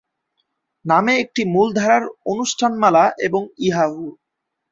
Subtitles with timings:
[0.85, 4.05] নামে একটি মূল ধারার অনুষ্ঠানমালা এবং ইয়াহু!